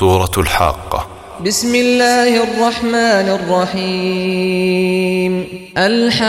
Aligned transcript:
سورة 0.00 0.30
الحاقة. 0.38 1.06
بسم 1.46 1.74
الله 1.74 2.42
الرحمن 2.42 3.28
الرحيم. 3.38 5.34
الحاقة. 5.76 6.20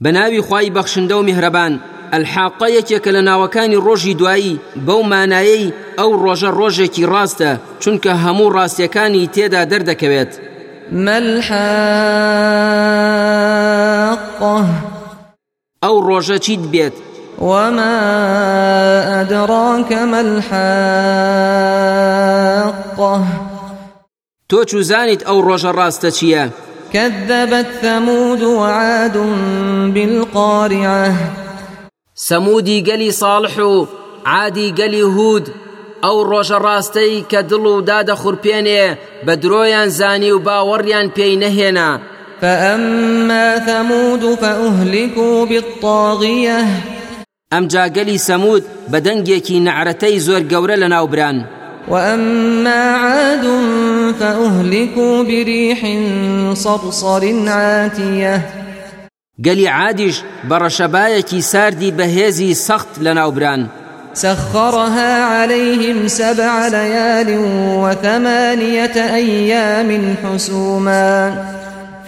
بەناوی 0.00 0.40
خی 0.42 0.70
بەخشندە 0.70 1.12
و 1.12 1.22
میهرەبان 1.22 1.80
ئەلحاقە 2.12 2.68
یەکێکە 2.78 3.10
لە 3.16 3.22
ناوەکانی 3.28 3.82
ڕۆژی 3.86 4.14
دوایی 4.18 4.60
بەو 4.86 5.02
مانایەی 5.02 5.72
ئەو 5.98 6.10
ڕۆژە 6.24 6.50
ڕۆژێکی 6.58 7.08
ڕاستە 7.12 7.50
چونکە 7.82 8.12
هەموو 8.24 8.52
ڕاستیەکانی 8.56 9.28
تێدا 9.34 9.62
دەردەکەوێت 9.70 10.32
ملحاقة 10.92 11.58
ئەو 15.82 15.96
ڕۆژە 16.08 16.38
چیت 16.44 16.60
بێت 16.72 17.07
وما 17.38 19.20
أدراك 19.20 19.92
ما 19.92 20.20
الحاقة 20.20 20.58
تۆ 24.52 24.64
چوزانیت 24.70 25.22
ئەو 25.28 25.38
ڕۆژە 25.48 25.72
ڕاستە 25.78 26.10
چییە؟ 26.18 26.44
كذبت 26.92 27.66
ثمود 27.82 28.42
وعاد 28.42 29.16
بالقارعة 29.94 31.14
سەمودی 32.14 32.84
گەلی 32.88 33.12
ساڵح 33.12 33.58
و 33.58 33.86
عادی 34.26 34.74
گەلی 34.78 35.00
هود 35.00 35.46
ئەو 36.02 36.18
ڕۆژە 36.30 36.58
ڕاستەی 36.66 37.24
کە 37.30 37.40
دڵ 37.50 37.64
و 37.66 37.84
دادە 37.90 38.14
خوڕپێنێ 38.20 38.96
بە 39.26 39.34
درۆیان 39.42 39.88
زانی 39.88 40.30
و 40.30 40.42
باوەڕیان 40.46 41.06
پێی 41.16 41.36
نەهێنا 41.42 41.90
فأما 42.40 43.58
ثمود 43.66 44.34
فأهلكوا 44.34 45.46
بالطاغية 45.46 46.66
ئەم 47.52 47.64
جاگەلی 47.74 48.18
سەمود 48.18 48.64
بە 48.90 48.98
دەنگێکی 49.06 49.62
نەعرەتەی 49.66 50.18
زۆر 50.26 50.42
گەورە 50.52 50.76
لە 50.82 50.88
ناوبران 50.94 51.44
وأما 51.88 52.82
عاد 53.04 53.44
فأهلكوا 54.20 55.22
بريح 55.22 55.80
صرصر 56.54 57.48
عاتية. 57.48 58.40
گەلی 59.44 59.66
عادیش 59.66 60.22
بە 60.48 60.56
ڕەشەبایەکی 60.62 61.40
ساردی 61.40 61.94
بەهێزی 61.98 62.54
سەخت 62.54 62.92
لە 63.00 63.12
ناوبران 63.18 63.68
سخرها 64.14 65.24
عليهم 65.24 66.08
سبع 66.08 66.68
ليال 66.68 67.38
وثمانية 67.84 68.96
أيام 69.14 70.16
حسوما. 70.24 71.57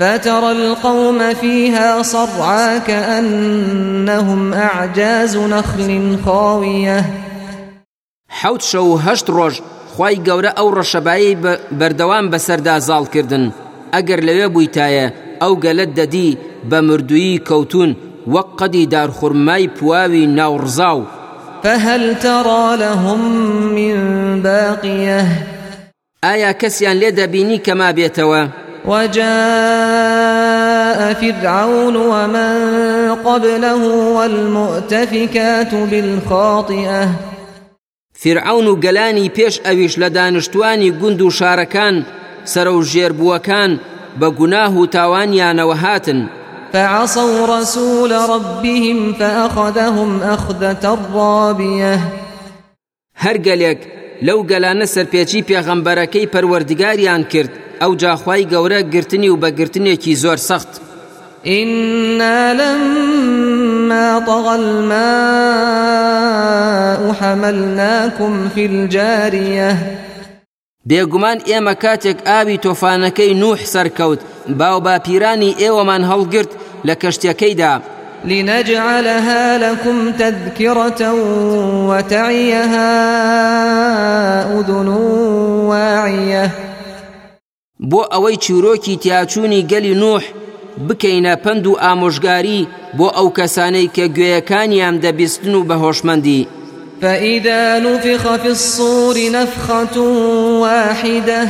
فترى 0.00 0.52
القوم 0.52 1.34
فيها 1.34 2.02
صرعى 2.02 2.80
كأنهم 2.80 4.52
أعجاز 4.54 5.36
نخل 5.36 6.18
خاوية. 6.24 7.04
حەوت 8.40 8.62
شەو 8.62 8.86
و 8.86 8.98
هەشت 8.98 9.26
ڕۆژ 9.30 9.54
خی 9.96 10.16
گەورە 10.26 10.50
ئەو 10.58 10.68
ڕەشەبایی 10.78 11.36
بە- 11.42 11.58
بەردەوام 11.78 12.30
بەسەردا 12.32 12.76
زاڵکردن 12.88 13.44
ئەگەر 13.94 14.20
لەوێ 14.28 14.48
بوویتایە 14.54 15.06
ئەو 15.42 15.52
گەلت 15.64 15.90
دەدی 15.98 16.38
بە 16.70 16.78
مردویی 16.88 17.42
کەوتون 17.48 17.90
وەک 18.34 18.48
قەدی 18.60 18.86
دارخورمای 18.86 19.68
پواوی 19.68 20.24
ناوڕزاو. 20.38 21.00
فهل 21.62 22.14
ترى 22.14 22.76
لهم 22.76 23.20
من 23.76 23.96
باقية؟ 24.42 25.24
ئایا 26.22 26.52
کەسیان 26.52 26.96
لێ 27.00 27.10
دەبینی 27.20 27.58
کەما 27.66 27.92
بێتەوە؟ 27.98 28.69
وجاء 28.84 29.30
فرعون 31.14 31.96
ومن 31.96 32.54
قبله 33.14 33.84
والمؤتفكات 34.16 35.74
بالخاطئة. 35.74 37.08
فرعون 38.12 38.66
و 38.66 38.80
گەلانی 38.80 39.30
پێش 39.36 39.60
ئەویش 39.64 39.94
لە 39.98 40.08
دانیشتوانی 40.10 40.90
گوند 40.90 41.20
و 41.22 41.30
شارەکان 41.30 42.04
سەرە 42.44 42.72
و 42.76 42.84
ژێربووەکان 42.84 43.70
بە 44.20 44.28
گوناه 44.38 44.76
و 44.76 44.86
تاوانیانەوە 44.86 45.76
هاتن. 45.76 46.28
فعصوا 46.72 47.60
رسول 47.60 48.12
ربهم 48.12 49.12
فأخذهم 49.12 50.22
أخذة 50.22 50.98
رابية. 51.14 51.98
هەر 53.24 53.36
گەلێک 53.46 53.78
لەو 54.22 54.46
گەلانە 54.50 54.84
سەرپێچی 54.94 55.44
پێغەمبەرەکەی 55.48 56.30
پەروەردگاریان 56.32 57.22
کرد. 57.32 57.50
ئەو 57.80 57.92
جاخوای 57.96 58.46
گەورە 58.52 58.80
گرتنی 58.94 59.28
و 59.28 59.40
بەگرتنێکی 59.42 60.14
زۆر 60.22 60.36
سەخت. 60.36 60.80
إنا 61.46 62.52
لما 62.52 64.20
طغى 64.26 64.54
الماء 64.54 65.00
حملناكم 67.12 68.48
في 68.54 68.66
الجارية. 68.66 69.76
بێگومان 70.88 71.38
ئێمە 71.48 71.74
کاتێک 71.82 72.18
ئاوی 72.26 72.58
تۆفانەکەی 72.64 73.32
نوح 73.42 73.58
سەرکەوت 73.64 74.20
باو 74.48 74.80
باپیرانی 74.80 75.56
ئێوەمان 75.60 76.02
هەڵگرت 76.10 76.52
لە 76.86 76.94
کەشتەکەیدا 77.02 77.74
لنجعلها 78.24 79.58
لكم 79.58 80.12
تذكرة 80.12 81.12
وتعيها 81.88 82.90
أذن 84.60 84.88
واعية. 85.68 86.69
بۆ 87.88 88.02
ئەوەی 88.12 88.36
چیرۆکی 88.44 89.00
تیاچوونی 89.02 89.66
گەلی 89.70 89.94
نوح 90.02 90.22
بکەینە 90.86 91.34
پند 91.44 91.64
و 91.66 91.72
ئامۆژگاری 91.82 92.68
بۆ 92.98 93.08
ئەو 93.16 93.28
کەسانەی 93.38 93.92
کە 93.96 94.04
گوێیەکانیان 94.16 94.94
دەبیستن 95.04 95.54
و 95.54 95.66
بەهۆشمەندی 95.68 96.46
فإذا 97.00 97.78
نفخ 97.78 98.36
في 98.36 98.48
الصور 98.48 99.16
نفخة 99.32 100.00
واحدة 100.60 101.48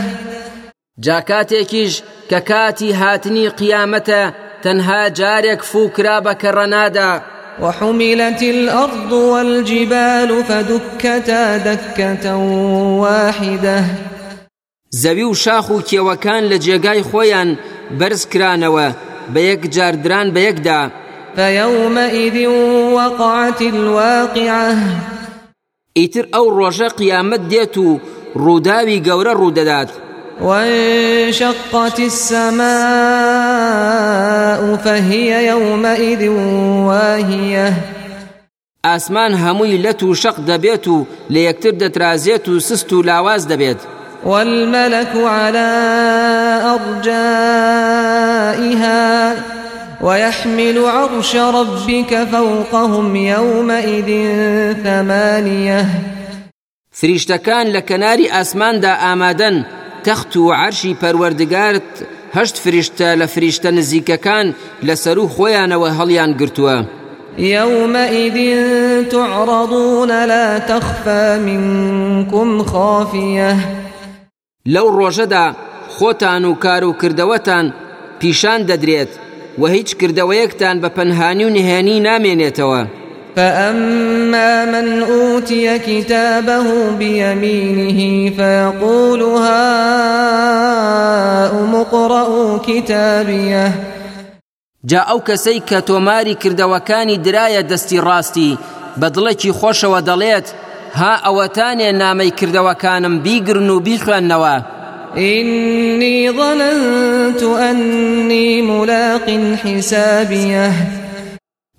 کاتی 2.40 2.92
هاتنی 2.92 3.48
قیامەتە 3.48 4.22
تەنها 4.62 5.10
جارێک 5.18 5.62
فوکرا 5.62 6.20
بە 6.24 6.34
کەڕەنادا. 6.42 7.12
وحملت 7.62 8.42
الأرض 8.42 9.12
والجبال 9.12 10.44
فدكتا 10.44 11.56
دكة 11.56 12.36
واحدة 13.02 13.84
زەوی 14.92 15.22
و 15.22 15.34
شاخ 15.34 15.70
و 15.70 15.80
کێوەکان 15.80 16.42
لە 16.50 16.58
جێگای 16.64 17.02
خۆیان 17.10 17.50
بەرز 17.98 18.22
کرانەوە 18.32 18.88
بە 19.32 19.40
یەک 19.50 19.62
جاردران 19.74 20.26
بە 20.34 20.40
یەکدا. 20.48 20.90
فيومئذ 21.36 22.36
وقعت 22.96 23.62
الواقعة. 23.62 24.76
ئیتر 25.96 26.26
ئەو 26.34 26.46
ڕۆژە 26.58 26.88
قیامەت 27.00 27.42
دێت 27.50 27.76
و 27.78 28.00
ڕووداوی 28.36 29.02
گەورە 29.06 29.32
ڕوودەدات. 29.40 29.90
وانشقت 30.40 32.00
السماء 32.00 32.70
فهي 34.76 35.46
يومئذ 35.46 36.28
واهية. 36.88 37.72
ئاسمان 38.84 39.34
هەمووی 39.34 39.82
لەت 39.84 40.02
و 40.02 40.14
شەق 40.14 40.36
دەبێت 40.48 40.88
و 40.88 41.06
لە 41.30 41.38
یەکتر 41.48 41.74
دەترازێت 41.82 42.48
و 42.48 42.60
سست 42.60 42.92
و 42.92 43.02
لاواز 43.02 43.48
دەبێت. 43.48 43.99
والملك 44.24 45.16
على 45.16 45.70
أرجائها 47.00 48.20
ويحمل 50.00 50.78
عرش 50.78 51.36
ربك 51.36 52.28
فوقهم 52.32 53.16
يومئذ 53.16 54.34
ثمانية. 54.84 55.86
فریشتەکان 57.00 57.66
لە 57.72 57.80
کەناری 57.80 58.30
ئاسماندا 58.32 58.92
ئامادەن 59.04 59.56
تەخت 60.04 60.36
و 60.36 60.52
عەرشی 60.52 60.96
پەروەردگارت 61.02 61.90
هەشت 62.36 62.56
فریشتە 62.64 63.08
لە 63.20 63.26
فریشتە 63.34 63.70
نزیکەکان 63.78 64.46
لەسەر 64.82 65.18
و 65.18 65.28
خۆیانەوە 65.34 65.90
هەڵیان 65.98 66.32
گرتووە. 66.40 66.84
يومئذ 67.38 68.36
تعرضون 69.10 70.10
لا 70.10 70.58
تخفى 70.58 71.38
منكم 71.46 72.62
خافية. 72.64 73.79
لەو 74.66 74.86
ڕۆژەدا 74.98 75.46
خۆتان 75.96 76.44
و 76.44 76.54
کار 76.54 76.84
و 76.84 76.92
کردەوەتان 77.00 77.66
پیشان 78.20 78.60
دەدرێت 78.68 79.08
و 79.60 79.66
هیچ 79.66 79.96
کردەوەیەکتان 80.00 80.76
بە 80.82 80.88
پەنهانی 80.96 81.44
و 81.44 81.50
نهێنی 81.56 82.00
نامێنێتەوە. 82.06 82.82
فأما 83.36 84.64
من 84.64 85.02
أوتي 85.02 85.78
كتابه 85.78 86.90
بيمينه 86.98 88.30
فيقول 88.36 89.22
هاؤم 89.22 89.74
اقرءوا 91.74 92.58
كتابيه. 92.58 93.72
جا 94.84 95.00
ئەو 95.08 95.20
کەسەی 95.28 95.60
کە 95.68 95.78
تۆماری 95.88 96.38
کردەوەکانی 96.42 97.20
درایە 97.24 97.62
دەستی 97.70 98.02
ڕاستی 98.06 98.58
بە 99.00 99.08
دڵێکی 99.14 99.52
خۆشەوە 99.60 100.00
دەڵێت 100.08 100.48
ها 100.98 101.12
ئەوەتانێ 101.24 101.90
نامەی 102.02 102.32
کردەوەکانم 102.38 103.14
بیگرن 103.24 103.70
و 103.70 103.80
بیخوێندنەوە 103.86 104.56
إني 105.16 106.30
ظننت 106.30 107.42
أني 107.42 108.62
ملاق 108.62 109.28
حسابيه. 109.64 110.72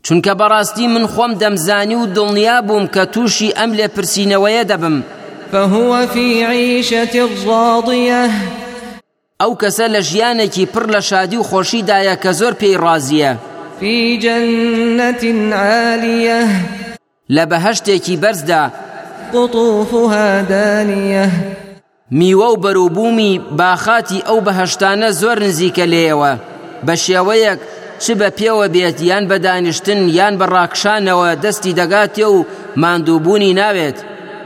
چونکە 0.04 0.34
بەڕاستی 0.40 0.88
من 0.88 1.08
خۆم 1.08 1.34
دەمزانی 1.40 1.96
و 1.96 2.08
دڵنیا 2.16 2.62
بووم 2.68 2.88
کە 2.88 3.06
تووشی 3.13 3.54
ئەم 3.58 3.74
لێ 3.74 3.88
پرسیینەوەیە 3.96 4.63
دەبم. 4.68 5.04
فهو 5.52 6.07
في 6.07 6.44
عيشة 6.46 7.30
راضية. 7.48 8.30
ئەو 9.40 9.57
کەسە 9.62 9.88
لە 9.94 10.02
ژیانێکی 10.02 10.68
پڕ 10.74 10.86
لە 10.92 11.00
شادی 11.00 11.38
و 11.38 11.44
خۆشیدایە 11.44 12.16
کە 12.24 12.31
زۆر 12.31 12.54
پێی 12.54 12.78
ڕازیە. 12.78 13.36
في 13.80 14.18
جنة 14.18 15.56
عالية. 15.56 16.48
لە 17.30 17.46
بەهشتێکی 17.46 18.18
بەرزدا 18.24 18.72
قطوفها 19.33 20.42
دانية 20.42 21.30
میوە 22.12 22.48
و 22.54 22.56
بەروبوومی 22.63 23.42
باخاتی 23.57 24.24
ئەو 24.28 24.39
بەهشتانە 24.45 25.10
زۆر 25.22 25.38
نزیکە 25.45 25.86
لێەوە 25.94 26.31
بە 26.86 26.95
شێوەیەک 27.06 27.60
چ 28.04 28.06
بە 28.19 28.30
پێوە 28.38 28.68
بێت 28.74 28.98
یان 29.10 29.24
بە 29.30 29.38
دانیشتن 29.45 30.01
یان 30.18 30.33
بە 30.39 30.45
ڕاکشانەوە 30.54 31.30
دەستی 31.44 31.78
دەگاتێ 31.80 32.25
و 32.36 32.45
ماندووبوونی 32.81 33.54
ناوێت. 33.60 33.98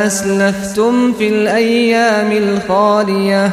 أسلفتم 0.06 1.13
في 1.13 1.27
الأيام 1.27 2.31
الخالية 2.31 3.51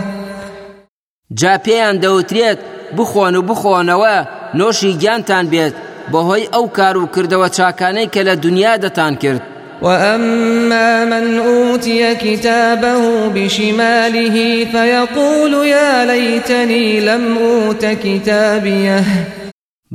جا 1.31 1.59
پێیان 1.59 1.97
دەوترێت 2.03 2.59
بخۆن 2.97 3.35
و 3.37 3.43
بخۆنەوە 3.49 4.42
نۆشی 4.59 4.93
گیانتان 5.03 5.45
بێت 5.53 5.75
بەهۆی 6.13 6.51
ئەو 6.55 6.67
کار 6.77 6.97
و 6.97 7.11
کردەوە 7.15 7.49
چاکانەی 7.57 8.11
کە 8.15 8.23
لە 8.29 8.35
دنیا 8.45 8.75
دەتان 8.85 9.15
کرد. 9.23 9.43
وأما 9.83 11.05
من 11.05 11.39
أوتي 11.39 12.15
كتابه 12.15 13.29
بشماله 13.29 14.67
فيقول 14.73 15.67
يا 15.67 16.05
ليتني 16.05 17.01
لم 17.01 17.39
أوت 17.39 17.85
كتابيه 17.85 19.05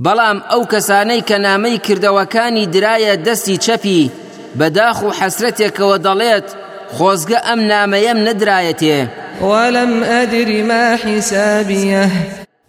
بەڵام 0.06 0.38
ئەو 0.52 0.64
کەسانەی 0.74 1.26
کە 1.30 1.38
نامەی 1.48 1.82
کردەوەکانی 1.86 2.70
درایە 2.74 3.16
دەستی 3.26 3.58
چەپی 3.66 4.12
بەداخ 4.60 4.98
و 5.04 5.12
حەسرەتێکەوە 5.20 5.98
دەڵێت 6.06 6.48
خۆزگە 6.96 7.40
ئەم 7.48 7.60
نامەیەم 7.72 8.20
نەدرایەتێ. 8.28 9.00
ولم 9.42 10.04
أدر 10.04 10.64
ما 10.64 10.96
حسابيه 10.96 12.10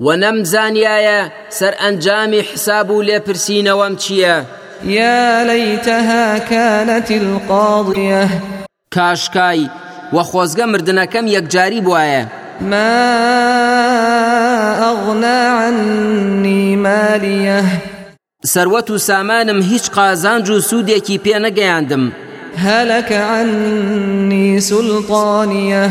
و 0.01 0.17
نەمزانایە 0.23 1.21
سەر 1.59 1.75
ئەنجامی 1.83 2.41
حساب 2.51 2.91
و 2.91 3.03
لێپرسینەوەم 3.03 3.95
چییە؟ 4.03 4.37
يا 4.85 5.45
ليتها 5.45 6.39
كانت 6.39 7.11
القاضية 7.11 8.29
کاشکای 8.95 9.71
و 10.13 10.23
خۆزگە 10.23 10.67
مردنەکەم 10.73 11.27
یەکجاری 11.27 11.81
بواە 11.87 12.27
ما 12.61 12.95
أغنى 14.91 15.41
عني 15.61 16.77
ماليه. 16.77 17.65
سەروەت 18.47 18.91
و 18.91 18.99
سامانم 18.99 19.63
هیچ 19.63 19.91
قازانج 19.91 20.51
و 20.51 20.61
سوودێکی 20.61 21.21
پێ 21.25 21.39
نەگەیاندم. 21.45 22.13
هلك 22.57 23.13
عني 23.13 24.61
سلطانيه. 24.61 25.91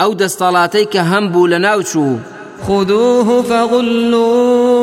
ئەو 0.00 0.12
دەستەڵاتەی 0.14 0.88
کە 0.92 1.00
هەم 1.10 1.28
بوو 1.32 1.48
لە 1.48 1.58
ناوچوو 1.58 2.18
خذوه 2.66 3.42
فغلوه. 3.42 4.78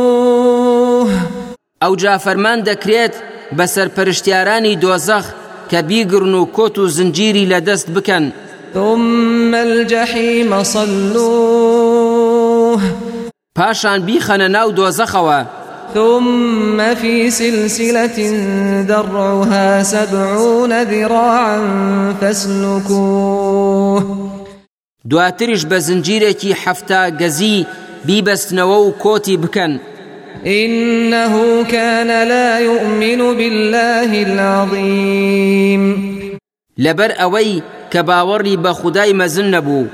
ئەو 1.81 1.95
جا 1.95 2.17
فەرمان 2.17 2.59
دەکرێت 2.63 3.15
بە 3.57 3.65
سەرپەرشتیارانی 3.65 4.79
دۆزەخ 4.83 5.25
کە 5.71 5.79
بیگرن 5.89 6.33
و 6.33 6.45
کۆت 6.45 6.77
و 6.77 6.87
زنجیری 6.87 7.49
لەدەست 7.51 7.89
بکەن. 7.95 8.25
ثم 8.73 9.53
الجحيم 9.53 10.63
صلوه. 10.63 11.95
پاشان 13.55 13.99
بیخەنە 14.07 14.47
ناو 14.55 14.71
دۆزەخەوە. 14.75 15.45
ثم 15.93 16.95
في 16.95 17.31
سلسلة 17.31 18.17
درعها 18.87 19.83
سبعون 19.83 20.83
ذراعا 20.83 21.61
فاسلكوه. 22.21 24.14
دواتریش 25.09 25.61
بە 25.71 25.77
زنجیرێکی 25.87 26.57
حەفتا 26.61 27.01
گەزی 27.21 27.65
بیبەستنەوە 28.07 28.77
و 28.85 28.93
کۆتی 29.03 29.37
بکەن. 29.37 29.79
إنه 30.45 31.63
كان 31.63 32.23
لا 32.23 32.59
يؤمن 32.59 33.35
بالله 33.37 34.11
العظيم. 34.27 35.83
باوەڕی 38.03 38.57
بە 38.63 38.67
خودای 38.67 39.13
مەزن 39.13 39.47
نەبوو. 39.55 39.85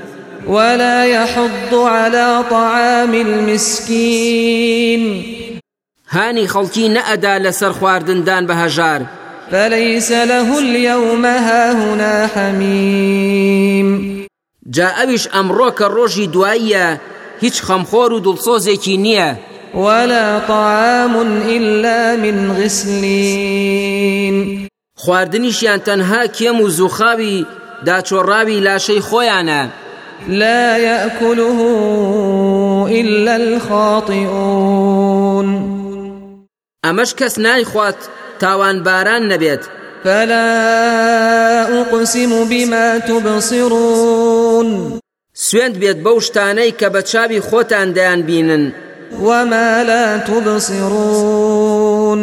ولا 0.48 1.04
يحض 1.04 1.74
على 1.74 2.42
طعام 2.50 3.14
المسكين. 3.14 5.02
هانی 6.08 6.48
خەڵکی 6.48 6.88
نەئەدا 6.96 7.38
لەسەر 7.44 7.72
خواردندان 7.72 8.46
بە 8.46 8.52
هەژار. 8.52 9.00
فليس 9.50 10.12
له 10.12 10.58
اليوم 10.58 11.24
هاهنا 11.26 12.26
حميم. 12.34 14.21
جا 14.70 14.88
ئەویش 14.98 15.24
ئەمڕۆ 15.34 15.70
کە 15.78 15.86
ڕۆژی 15.96 16.30
دواییە 16.34 16.86
هیچ 17.42 17.56
خەمخۆر 17.66 18.10
و 18.12 18.22
دڵسۆزێکی 18.26 18.96
نییە. 19.04 19.30
ولا 19.74 20.40
طعام 20.40 21.16
إلا 21.56 22.16
من 22.16 22.52
غسلين. 22.52 24.36
خواردنیشیان 24.96 25.80
تەنها 25.80 26.26
کێم 26.36 26.60
و 26.60 26.68
زوخاوی 26.68 27.46
داچۆڕاوی 27.86 28.62
لاشەی 28.66 29.00
خۆیانە. 29.08 29.62
لا 30.28 30.78
يأكله 30.78 31.58
إلا 32.90 33.34
الخاطئون. 33.34 34.82
ئەمەش 36.86 37.10
کەس 37.14 37.38
نایخوات 37.38 37.96
تاوان 38.40 38.82
باران 38.82 39.28
نەبێت. 39.32 39.64
فلا 40.04 40.50
أقسم 41.80 42.44
بما 42.44 42.98
تبصرون. 42.98 44.31
سوێند 45.46 45.76
بێت 45.80 45.98
بەو 46.04 46.18
شتانەی 46.26 46.72
کە 46.80 46.88
بە 46.94 47.02
چاوی 47.10 47.40
خۆتان 47.48 47.88
دەیان 47.96 48.20
بینن 48.28 48.64
وما 49.26 49.82
لا 49.90 50.18
تبصرون. 50.28 52.20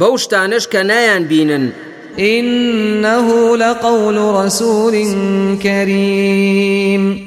بەو 0.00 0.16
شتانش 0.16 0.64
کە 0.72 0.76
نایان 0.90 1.24
بینن 1.24 1.72
إنه 2.18 3.56
لقول 3.56 4.16
رسول 4.44 4.94
كريم. 5.62 7.26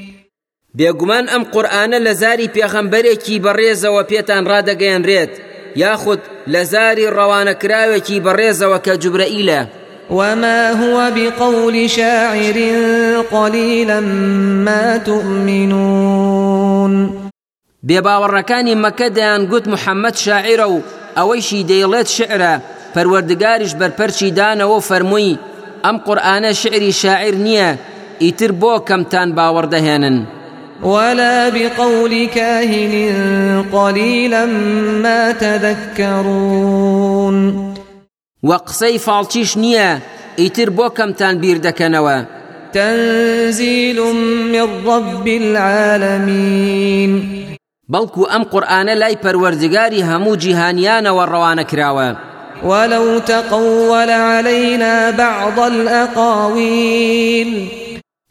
بێگومان 0.78 1.26
ئەم 1.30 1.44
قورئانە 1.54 2.00
لە 2.06 2.14
زاری 2.22 2.48
پێخەمبەرێکی 2.56 3.42
بەڕێزەوە 3.46 4.04
پێتان 4.10 4.44
ڕادەگەیەنرێت 4.52 5.34
یاخود 5.76 6.20
لە 6.54 6.62
زاری 6.64 7.08
ڕەوانەکراوێکی 7.18 8.22
بەڕێزەوە 8.26 8.80
کە 8.86 8.94
جوبرەئیلە. 9.02 9.62
وما 10.10 10.72
هو 10.72 11.12
بقول 11.16 11.90
شاعر 11.90 12.58
قليلا 13.32 14.00
ما 14.66 14.98
تؤمنون. 14.98 16.94
بێباوەڕەکانی 17.88 18.76
مەکە 18.84 19.08
دەیان 19.18 19.42
گوت 19.52 19.66
محەممەد 19.74 20.16
شاعرە 20.26 20.68
و 20.74 20.76
ئەوەیشی 21.18 21.66
دەیڵێت 21.70 22.08
شعرە 22.18 22.54
پەروەردگاریش 22.94 23.74
بەرپەرچی 23.80 24.34
دانەوە 24.38 24.80
فەرمووی 24.90 25.40
ئەم 25.84 25.98
قورآانە 26.06 26.52
شعری 26.62 26.92
شاعر 27.02 27.36
نییە 27.46 27.70
ئیتر 28.24 28.52
بۆ 28.62 28.74
کەمتان 28.88 29.30
باوەڕدەهێنن 29.38 30.18
ولا 30.84 31.50
بقول 31.50 32.28
كاهن 32.28 32.94
قليلا 33.72 34.46
ما 35.04 35.32
تذكرون. 35.32 36.40
وە 38.48 38.58
قسەی 38.68 39.00
فاڵچیش 39.06 39.52
نییە 39.64 39.90
ئیتر 40.40 40.70
بۆ 40.78 40.88
کەمتان 40.98 41.36
بیر 41.42 41.58
دەکەنەوە. 41.68 42.18
تنزيل 42.74 44.00
من 44.54 44.68
رب 44.86 45.28
العالمين 45.28 47.12
بەڵکو 47.94 48.22
ئەم 48.32 48.44
قورآانە 48.52 48.94
لای 49.02 49.18
پەروەردگاری 49.24 50.06
هەموو 50.10 50.40
جیهانیانەوە 50.44 51.24
ڕەوانە 51.32 51.64
کراوە. 51.72 52.10
ولو 52.64 53.20
تقول 53.20 54.10
علينا 54.10 55.12
بعض 55.12 55.60
الأقاويل. 55.60 57.52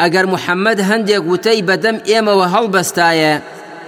ئەگەر 0.02 0.26
محەممەد 0.34 0.80
هەندێک 0.90 1.22
وتەی 1.30 1.62
بەدەم 1.68 1.96
ئێمەوە 2.08 2.46
هەڵبەستایە 2.54 3.34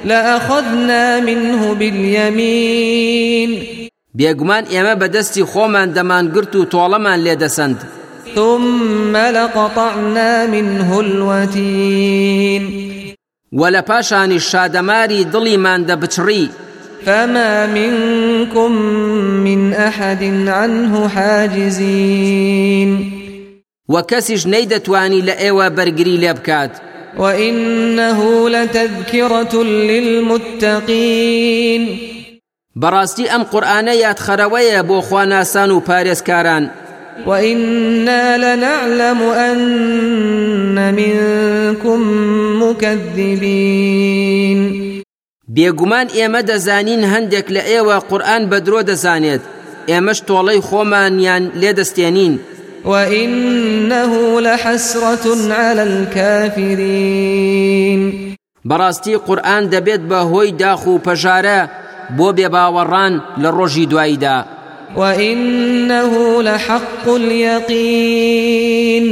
لأخذنا 0.05 1.21
منه 1.21 1.75
باليمين. 1.75 3.51
بێگومان 4.19 4.65
ئێمە 4.73 4.95
بەدەستی 5.01 5.49
خۆمان 5.53 5.89
دەمانگرت 5.97 6.53
و 6.57 6.69
تۆڵەمان 6.73 7.19
لێدەسەند 7.25 7.79
ثم 8.35 9.17
لقطعنا 9.17 10.47
منه 10.47 10.99
الوتين. 10.99 12.63
وە 13.53 13.69
لە 13.75 13.83
پاشانی 13.83 14.41
شادەماری 14.41 15.27
دڵیمان 15.33 15.81
دەبچڕی 15.89 16.49
فما 17.07 17.67
منكم 17.67 18.73
من 19.47 19.73
أحد 19.73 20.23
عنه 20.49 21.09
حاجزين. 21.09 22.91
لە 25.23 25.35
ئێوە 25.43 25.71
بەرگری 25.77 26.17
لێ 26.23 26.33
بکات 26.33 26.71
وإنه 27.19 28.49
لتذكرة 28.49 29.63
للمتقين. 29.91 31.31
بەڕاستی 32.79 33.27
ئەم 33.31 33.43
قورآانە 33.53 33.95
یادخەرەوەیە 34.05 34.83
بۆ 34.89 35.01
خواناسان 35.01 35.71
و 35.71 35.81
پارێزکاران 35.81 36.71
وإنا 37.27 38.37
لنعلم 38.37 39.23
أن 39.23 40.95
منكم 40.95 42.01
مكذبين 42.63 44.61
بێگومان 45.49 46.09
ئێمە 46.09 46.41
دەزانین 46.51 47.03
هەندێک 47.13 47.47
لە 47.51 47.63
ئێوە 47.71 47.97
قورآن 48.11 48.43
بە 48.51 48.59
درۆ 48.67 48.81
دەزانێت 48.91 49.41
ئێمەش 49.91 50.19
تۆڵەی 50.29 50.61
خۆمانیان 50.69 51.45
لێدەستێنین 51.61 52.35
وإنه 52.85 54.41
لحسرة 54.41 55.27
على 55.51 55.83
الكافرين 55.83 57.21
بەڕاستی 58.69 59.15
قورآن 59.27 59.71
دەبێت 59.71 60.03
بە 60.11 60.21
هۆی 60.33 60.51
داخ 60.53 60.87
و 60.87 61.01
پەژارە 61.07 61.61
بۆ 62.19 62.29
بێباوەڕان 62.37 63.15
لە 63.43 63.49
ڕۆژی 63.57 63.87
دواییدا. 63.87 64.39
وإنه 64.97 66.43
لحق 66.43 67.09
اليقين. 67.09 69.07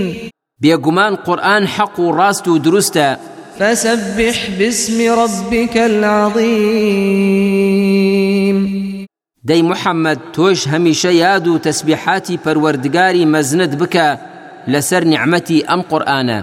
بێگومان 0.62 1.14
قورآن 1.26 1.66
حەق 1.66 1.98
و 1.98 2.12
ڕاست 2.18 2.48
و 2.48 2.58
دروستە. 2.58 3.16
فسبح 3.58 4.36
باسم 4.58 4.98
ربك 5.20 5.76
العظيم. 5.76 7.18
دەی 9.48 9.62
محەممەد 9.62 10.18
تۆش 10.36 10.60
هەمیشە 10.72 11.12
یاد 11.24 11.48
و 11.48 11.58
تەسبیحاتی 11.58 12.40
پەروەردگاری 12.44 13.28
مەزنت 13.34 13.72
بکە 13.80 14.08
لەسەر 14.72 15.02
نیعممەتی 15.12 15.64
ئەم 15.68 15.82
قورآانە 15.90 16.38